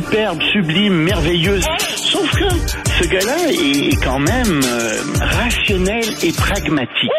[0.00, 1.64] superbe, sublime, merveilleuse.
[1.96, 2.48] Sauf que
[3.00, 7.10] ce gars-là est quand même euh, rationnel et pragmatique.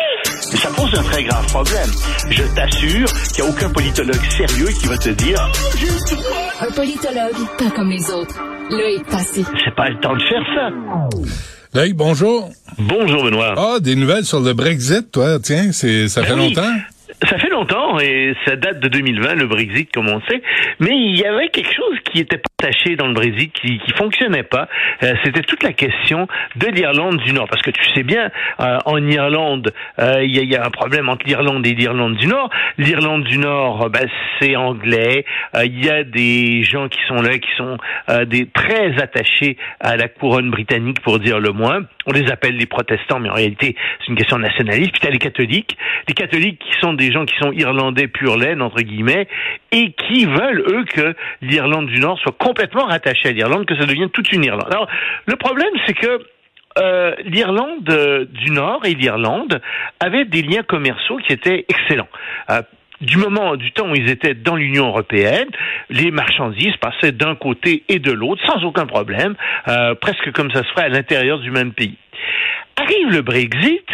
[0.55, 1.90] Ça pose un très grave problème.
[2.29, 5.40] Je t'assure qu'il n'y a aucun politologue sérieux qui va te dire
[6.62, 8.35] Un politologue, pas comme les autres.
[8.69, 9.46] Loïc Passy.
[9.65, 10.69] c'est pas le temps de faire ça.
[11.73, 12.49] Loïc, bonjour.
[12.78, 13.55] Bonjour Benoît.
[13.57, 16.53] Ah, des nouvelles sur le Brexit, toi, tiens, c'est ça fait Ben oui.
[16.53, 16.73] longtemps?
[17.23, 20.40] Ça fait longtemps et ça date de 2020, le Brexit, comme on sait.
[20.80, 24.44] Mais il y avait quelque chose qui était partaché dans le Brexit, qui, qui fonctionnait
[24.44, 24.68] pas.
[25.02, 26.27] Euh, C'était toute la question
[26.58, 27.48] de l'Irlande du Nord.
[27.50, 28.30] Parce que tu sais bien,
[28.60, 31.74] euh, en Irlande, euh, il y, a, il y a un problème entre l'Irlande et
[31.74, 32.52] l'Irlande du Nord.
[32.77, 34.08] L'Irlande du Nord, euh, ben,
[34.40, 35.26] c'est anglais.
[35.55, 37.77] Euh, Il y a des gens qui sont là, qui sont
[38.10, 41.80] euh, des très attachés à la couronne britannique, pour dire le moins.
[42.05, 44.91] On les appelle les protestants, mais en réalité, c'est une question nationaliste.
[44.91, 45.76] Puis t'as les catholiques.
[46.08, 49.28] Les catholiques qui sont des gens qui sont irlandais pur laine, entre guillemets,
[49.72, 53.86] et qui veulent, eux, que l'Irlande du Nord soit complètement rattachée à l'Irlande, que ça
[53.86, 54.68] devienne toute une Irlande.
[54.72, 54.88] Alors,
[55.26, 56.20] le problème, c'est que
[56.80, 59.62] euh, l'Irlande euh, du Nord et l'Irlande
[59.99, 62.10] avaient des liens commerciaux qui étaient excellents.
[62.52, 62.62] Euh,
[63.02, 65.47] du moment, du temps où ils étaient dans l'Union européenne,
[65.89, 69.36] les marchandises passaient d'un côté et de l'autre sans aucun problème,
[70.02, 71.95] presque comme ça se ferait à l'intérieur du même pays.
[72.75, 73.86] Arrive le Brexit,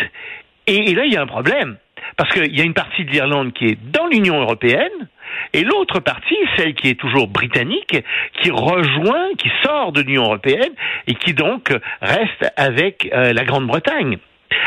[0.67, 1.75] et, et là, il y a un problème.
[2.17, 5.07] Parce qu'il y a une partie de l'Irlande qui est dans l'Union européenne,
[5.53, 7.97] et l'autre partie, celle qui est toujours britannique,
[8.41, 10.73] qui rejoint, qui sort de l'Union européenne,
[11.07, 14.17] et qui donc reste avec euh, la Grande-Bretagne.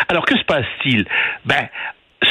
[0.08, 1.06] Alors que se passe-t-il?
[1.44, 1.68] Ben,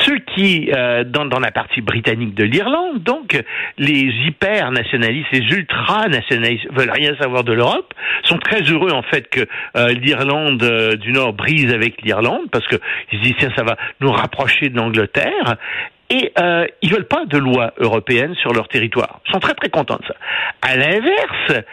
[0.03, 3.41] ceux qui, euh, dans, dans la partie britannique de l'Irlande, donc
[3.77, 9.41] les hyper-nationalistes, les ultra-nationalistes veulent rien savoir de l'Europe, sont très heureux en fait que
[9.75, 12.75] euh, l'Irlande euh, du Nord brise avec l'Irlande, parce que
[13.11, 15.55] ils se disent tiens ça va nous rapprocher de l'Angleterre,
[16.09, 19.21] et euh, ils veulent pas de loi européenne sur leur territoire.
[19.27, 20.15] Ils sont très très contents de ça.
[20.61, 21.63] À l'inverse,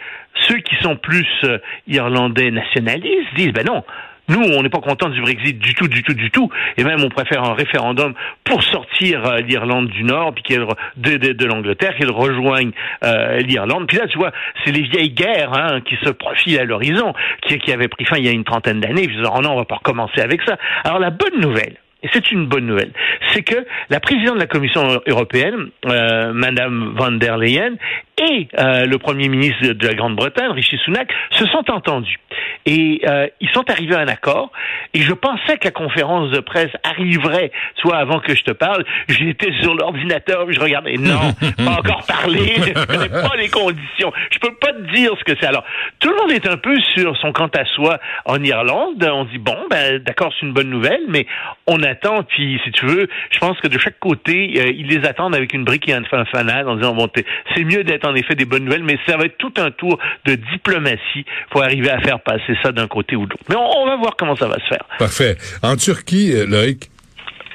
[0.47, 3.83] ceux qui sont plus euh, irlandais nationalistes disent ben non.
[4.29, 7.03] Nous, on n'est pas content du Brexit du tout, du tout, du tout, et même
[7.03, 8.13] on préfère un référendum
[8.45, 12.71] pour sortir euh, l'Irlande du Nord, puis qu'elle de, l'Angleterre, qu'elle rejoigne
[13.03, 13.87] euh, l'Irlande.
[13.87, 14.31] Puis là, tu vois,
[14.63, 18.17] c'est les vieilles guerres hein, qui se profilent à l'horizon, qui, qui avaient pris fin
[18.17, 19.07] il y a une trentaine d'années.
[19.07, 20.57] Puis oh non, on va pas recommencer avec ça.
[20.85, 22.91] Alors la bonne nouvelle, et c'est une bonne nouvelle,
[23.31, 27.75] c'est que la présidente de la Commission européenne, euh, Madame van der Leyen,
[28.21, 32.19] et euh, le Premier ministre de la Grande-Bretagne, Rishi Sunak, se sont entendus.
[32.65, 34.51] Et euh, ils sont arrivés à un accord.
[34.93, 38.85] Et je pensais que la conférence de presse arriverait, soit avant que je te parle.
[39.07, 40.97] J'étais sur l'ordinateur, je regardais.
[40.97, 42.53] Non, pas encore parlé.
[42.57, 44.13] Je connais pas les conditions.
[44.31, 45.47] Je peux pas te dire ce que c'est.
[45.47, 45.65] Alors,
[45.99, 49.03] tout le monde est un peu sur son quant à soi en Irlande.
[49.11, 51.25] On dit bon, ben d'accord, c'est une bonne nouvelle, mais
[51.65, 52.23] on attend.
[52.23, 55.53] Puis, si tu veux, je pense que de chaque côté, euh, ils les attendent avec
[55.53, 57.09] une brique et un fanfannade en disant bon,
[57.55, 59.99] c'est mieux d'être en effet des bonnes nouvelles, mais ça va être tout un tour
[60.25, 63.43] de diplomatie pour arriver à faire passer ça d'un côté ou de l'autre.
[63.49, 64.85] Mais on, on va voir comment ça va se faire.
[64.99, 65.37] Parfait.
[65.61, 66.89] En Turquie, euh, Loïc,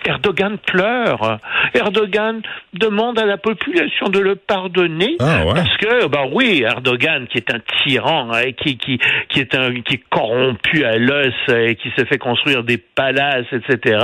[0.08, 1.38] Erdogan pleure.
[1.74, 2.40] Erdogan
[2.72, 5.54] demande à la population de le pardonner Ah, ouais.
[5.54, 8.98] parce que bah oui, Erdogan qui est un tyran, hein, qui qui
[9.28, 12.78] qui est un qui est corrompu à l'os euh, et qui se fait construire des
[12.78, 13.98] palaces, etc.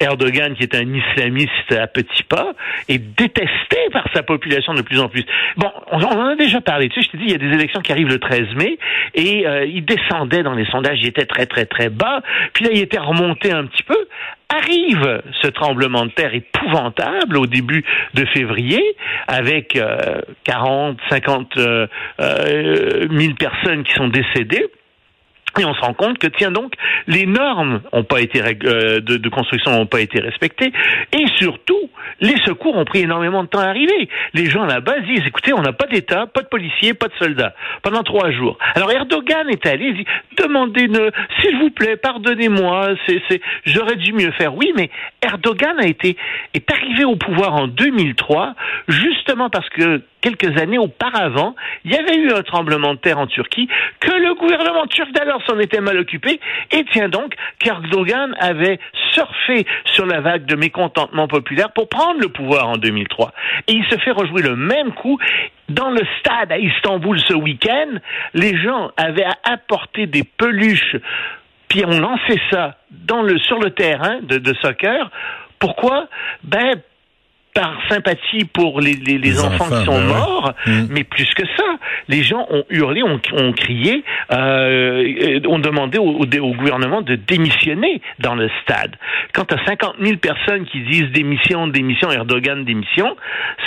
[0.00, 2.52] Erdogan qui est un islamiste à petits pas
[2.88, 5.24] est détesté par sa population de plus en plus.
[5.56, 6.88] Bon, on, on en a déjà parlé.
[6.88, 8.78] Tu sais, je t'ai dit, il y a des élections qui arrivent le 13 mai
[9.14, 12.22] et euh, il descendait dans les sondages, il était très très très bas.
[12.52, 13.96] Puis là, il était remonté un petit peu
[14.52, 18.82] arrive ce tremblement de terre épouvantable au début de février
[19.26, 21.86] avec euh, 40, 50 euh,
[22.20, 24.66] euh, 000 personnes qui sont décédées.
[25.58, 26.74] Et on se rend compte que, tiens donc,
[27.06, 30.72] les normes ont pas été euh, de construction n'ont pas été respectées,
[31.12, 31.81] et surtout,
[32.22, 34.08] les secours ont pris énormément de temps à arriver.
[34.32, 37.54] Les gens là-bas disent, écoutez, on n'a pas d'État, pas de policiers, pas de soldats,
[37.82, 38.56] pendant trois jours.
[38.74, 40.06] Alors Erdogan est allé, il dit,
[40.38, 41.10] demandez-ne,
[41.40, 42.94] s'il vous plaît, pardonnez-moi,
[43.66, 44.54] j'aurais dû mieux faire.
[44.54, 44.88] Oui, mais
[45.20, 46.16] Erdogan a été,
[46.54, 48.54] est arrivé au pouvoir en 2003,
[48.88, 51.54] justement parce que quelques années auparavant,
[51.84, 53.68] il y avait eu un tremblement de terre en Turquie,
[54.00, 56.40] que le gouvernement turc d'alors s'en était mal occupé,
[56.70, 58.78] et tiens donc qu'Erdogan avait
[59.10, 63.32] surfé sur la vague de mécontentement populaire pour prendre le pouvoir en 2003.
[63.68, 65.18] Et il se fait rejouer le même coup.
[65.68, 67.98] Dans le stade à Istanbul ce week-end,
[68.34, 70.96] les gens avaient apporté des peluches,
[71.68, 72.76] puis on lançait ça
[73.38, 75.10] sur le terrain de, de soccer.
[75.58, 76.08] Pourquoi?
[76.42, 76.80] Ben
[77.54, 80.14] par sympathie pour les, les, les, enfants, qui sont ben ouais.
[80.14, 80.86] morts, Mm.
[80.90, 81.64] mais plus que ça,
[82.08, 87.16] les gens ont hurlé, ont, ont crié, euh, ont demandé au, au, au gouvernement de
[87.16, 88.96] démissionner dans le stade.
[89.34, 93.16] Quand tu as 50 000 personnes qui disent démission, démission, Erdogan, démission,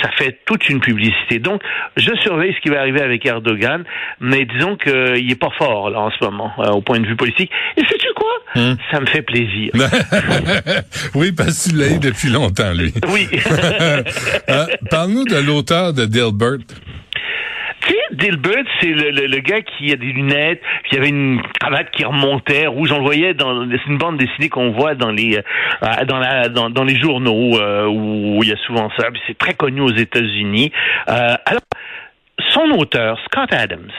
[0.02, 1.40] ça fait toute une publicité.
[1.40, 1.62] Donc,
[1.98, 3.84] je surveille ce qui va arriver avec Erdogan,
[4.20, 7.16] mais disons qu'il est pas fort là en ce moment, euh, au point de vue
[7.16, 7.52] politique.
[7.78, 7.84] Et
[8.15, 8.15] quoi?
[8.56, 8.74] Mm.
[8.92, 9.72] Ça me fait plaisir.
[11.16, 12.94] oui, parce que tu l'as eu depuis longtemps, lui.
[13.14, 13.28] Oui.
[14.50, 16.60] Euh, Parle-nous de l'auteur de Dilbert.
[17.82, 21.42] Tu sais, Dilbert, c'est le, le, le, gars qui a des lunettes, qui avait une
[21.60, 22.92] cravate qui remontait, rouge.
[22.92, 26.50] On le voyait dans c'est une bande dessinée qu'on voit dans les euh, dans la
[26.50, 29.08] dans, dans les journaux euh, où il y a souvent ça.
[29.28, 30.72] C'est très connu aux États-Unis.
[31.10, 31.62] Euh, alors,
[32.50, 33.92] son auteur, Scott Adams,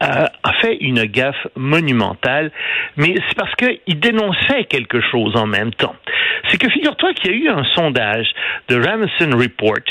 [0.00, 2.50] a fait une gaffe monumentale,
[2.96, 5.96] mais c'est parce qu'il dénonçait quelque chose en même temps.
[6.48, 8.26] C'est que figure-toi qu'il y a eu un sondage
[8.68, 9.84] de Ramsden Report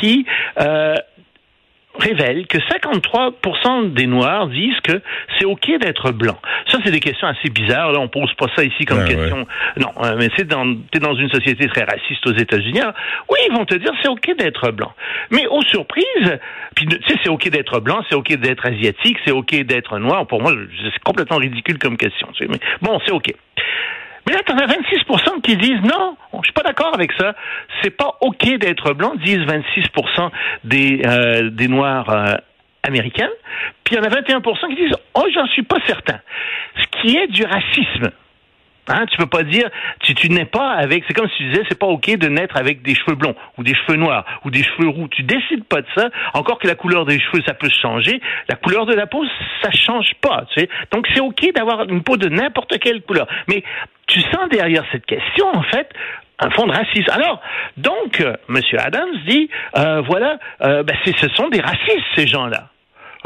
[0.00, 0.26] qui
[0.60, 0.94] euh,
[2.00, 5.00] révèle que 53% des Noirs disent que
[5.38, 6.38] c'est OK d'être blanc.
[6.68, 7.92] Ça, c'est des questions assez bizarres.
[7.92, 9.38] Là, on pose pas ça ici comme ouais, question.
[9.38, 9.82] Ouais.
[9.82, 12.80] Non, euh, mais c'est dans, t'es dans une société très raciste aux États-Unis.
[13.28, 14.92] Oui, ils vont te dire c'est OK d'être blanc.
[15.30, 16.38] Mais aux surprises,
[16.74, 20.26] puis tu sais, c'est OK d'être blanc, c'est OK d'être asiatique, c'est OK d'être noir.
[20.26, 22.28] Pour moi, c'est complètement ridicule comme question.
[22.34, 22.50] Tu sais.
[22.50, 23.32] Mais bon, c'est OK.
[24.26, 27.34] Mais là, tu en as 26% qui disent non, je suis pas d'accord avec ça.
[27.82, 29.84] C'est pas OK d'être blanc, disent 26
[30.64, 32.34] des, euh, des Noirs euh,
[32.82, 33.30] américains.
[33.84, 36.20] Puis il y en a 21% qui disent oh, j'en suis pas certain.
[36.76, 38.10] Ce qui est du racisme.
[38.90, 39.70] Hein, tu peux pas dire,
[40.00, 42.56] tu, tu n'es pas avec, c'est comme si tu disais, c'est pas ok de naître
[42.56, 45.06] avec des cheveux blonds, ou des cheveux noirs, ou des cheveux roux.
[45.08, 48.20] Tu décides pas de ça, encore que la couleur des cheveux, ça peut changer.
[48.48, 49.24] La couleur de la peau,
[49.62, 50.68] ça change pas, tu sais.
[50.90, 53.28] Donc c'est ok d'avoir une peau de n'importe quelle couleur.
[53.48, 53.62] Mais
[54.08, 55.88] tu sens derrière cette question, en fait,
[56.40, 57.10] un fond de racisme.
[57.12, 57.40] Alors,
[57.76, 58.60] donc, euh, M.
[58.78, 62.70] Adams dit, euh, voilà, euh, ben, ce sont des racistes, ces gens-là.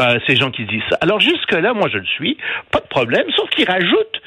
[0.01, 0.99] Euh, ces gens qui disent ça.
[1.01, 2.37] Alors jusque-là, moi je le suis,
[2.73, 4.21] pas de problème, sauf qu'il rajoute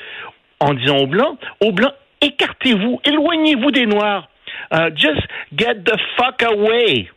[0.59, 4.29] en disant aux Blancs, aux Blancs, écartez-vous, éloignez-vous des Noirs.
[4.71, 5.21] Uh, just
[5.55, 7.09] get the fuck away.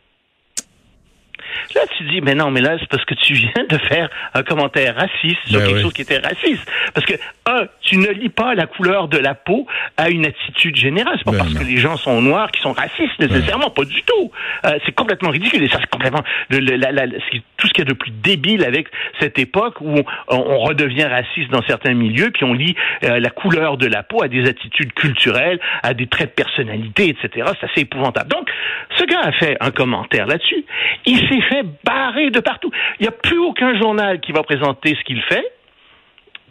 [1.75, 4.43] Là, tu dis, mais non, mais là, c'est parce que tu viens de faire un
[4.43, 5.81] commentaire raciste sur ben quelque oui.
[5.81, 6.69] chose qui était raciste.
[6.93, 7.13] Parce que,
[7.45, 11.15] un, tu ne lis pas la couleur de la peau à une attitude générale.
[11.17, 11.61] C'est pas ben parce non.
[11.61, 13.69] que les gens sont noirs qu'ils sont racistes, nécessairement.
[13.69, 14.31] Pas du tout.
[14.65, 15.63] Euh, c'est complètement ridicule.
[15.63, 18.11] Et ça, c'est complètement le, le, la, la, tout ce qu'il y a de plus
[18.11, 18.87] débile avec
[19.19, 23.29] cette époque où on, on redevient raciste dans certains milieux, puis on lit euh, la
[23.29, 27.51] couleur de la peau à des attitudes culturelles, à des traits de personnalité, etc.
[27.59, 28.29] C'est assez épouvantable.
[28.29, 28.49] Donc,
[28.97, 30.65] ce gars a fait un commentaire là-dessus.
[31.05, 32.71] Il s'est fait barrer de partout.
[32.99, 35.45] Il n'y a plus aucun journal qui va présenter ce qu'il fait.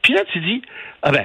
[0.03, 0.63] Puis là, tu dis,
[1.03, 1.25] ah ben,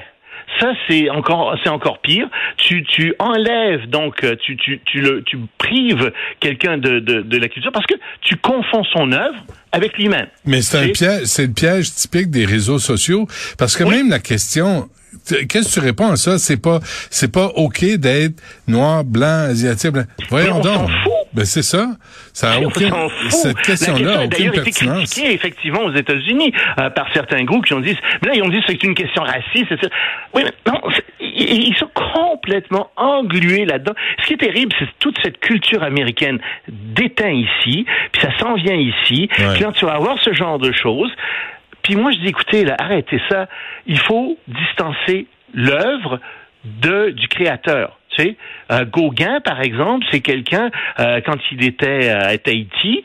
[0.59, 2.27] ça c'est encore c'est encore pire.
[2.57, 7.47] Tu tu enlèves donc tu tu tu le tu prives quelqu'un de, de de la
[7.47, 9.35] culture parce que tu confonds son œuvre
[9.71, 10.27] avec lui-même.
[10.45, 13.27] Mais c'est un piège, c'est le piège typique des réseaux sociaux
[13.57, 13.97] parce que Oui.
[13.97, 14.87] même la question
[15.49, 16.37] Qu'est-ce que tu réponds à ça?
[16.37, 16.79] C'est pas,
[17.09, 18.35] c'est pas OK d'être
[18.67, 20.03] noir, blanc, asiatique, blanc.
[20.29, 20.89] Voyons on s'en donc.
[21.03, 21.13] fout.
[21.35, 21.87] Ben, c'est ça.
[22.33, 23.31] Ça a On aucun, s'en fout.
[23.31, 27.73] cette question-là question aucune d'ailleurs été critiquée effectivement aux États-Unis euh, par certains groupes qui
[27.73, 29.71] ont dit, mais là ils ont dit que c'est une question raciste.
[29.71, 29.91] etc.
[30.33, 30.79] Oui, mais non,
[31.19, 33.93] ils sont complètement englués là-dedans.
[34.21, 36.39] Ce qui est terrible, c'est toute cette culture américaine
[36.69, 39.29] déteint ici, puis ça s'en vient ici.
[39.37, 39.53] Ouais.
[39.53, 41.11] Puis quand tu vas avoir ce genre de choses,
[41.81, 43.47] puis moi je dis écoutez là, arrêtez ça.
[43.87, 46.19] Il faut distancer l'œuvre
[46.65, 47.99] de du créateur.
[48.09, 48.37] Tu sais,
[48.71, 50.69] euh, Gauguin, par exemple, c'est quelqu'un
[50.99, 53.03] euh, quand il était euh, à Tahiti,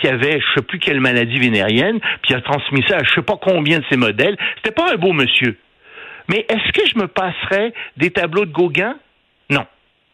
[0.00, 3.22] qui avait je sais plus quelle maladie vénérienne, puis a transmis ça à je sais
[3.22, 4.36] pas combien de ses modèles.
[4.56, 5.56] C'était pas un beau monsieur.
[6.28, 8.96] Mais est-ce que je me passerais des tableaux de Gauguin?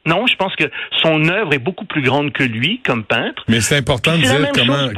[0.08, 0.64] Non, je pense que
[1.02, 3.44] son œuvre est beaucoup plus grande que lui comme peintre.
[3.46, 4.48] Mais c'est important de dire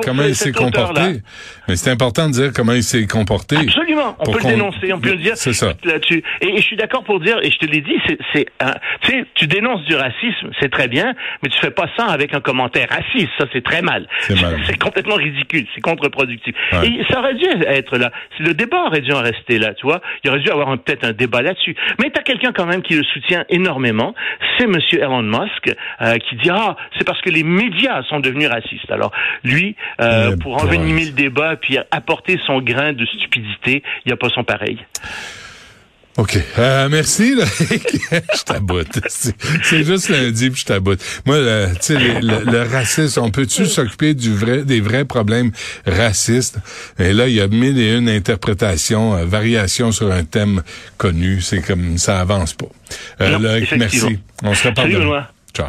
[0.04, 1.20] comment, il s'est comporté.
[1.68, 3.56] Mais c'est important de dire comment il s'est comporté.
[3.56, 5.72] Absolument, on peut le dénoncer, on peut le dire C'est ça.
[5.84, 6.22] là-dessus.
[6.40, 7.96] Et, et je suis d'accord pour dire, et je te l'ai dit,
[8.32, 8.46] c'est,
[9.02, 12.32] tu sais, tu dénonces du racisme, c'est très bien, mais tu fais pas ça avec
[12.34, 14.06] un commentaire raciste, ça c'est très mal.
[14.20, 14.58] C'est mal.
[14.66, 16.54] C'est complètement ridicule, c'est contre-productif.
[16.72, 16.86] Ouais.
[16.86, 18.12] Et ça aurait dû être là.
[18.38, 21.12] Le débat aurait dû en rester là, tu vois, il aurait dû avoir peut-être un
[21.12, 21.74] débat là-dessus.
[22.00, 24.14] Mais tu as quelqu'un quand même qui le soutient énormément,
[24.58, 28.48] c'est Monsieur Elon Musk, euh, qui dit ah, c'est parce que les médias sont devenus
[28.48, 28.90] racistes.
[28.90, 29.12] Alors
[29.44, 34.12] lui, euh, Eh pour envenimer le débat puis apporter son grain de stupidité, il n'y
[34.12, 34.78] a pas son pareil.
[36.20, 36.38] OK.
[36.58, 39.00] Euh, merci, je t'aboute.
[39.08, 41.00] C'est juste lundi, puis je t'aboute.
[41.24, 45.50] Moi, le, tu sais, le, le- racisme, on peut-tu s'occuper du vrai, des vrais problèmes
[45.86, 46.58] racistes?
[46.98, 50.62] Et là, il y a mille et une interprétations, euh, variations sur un thème
[50.98, 51.40] connu.
[51.40, 52.66] C'est comme, ça avance pas.
[53.22, 54.18] Euh, Non, Loïc, merci.
[54.42, 55.26] On se reparle Salut, demain.
[55.54, 55.68] Ciao.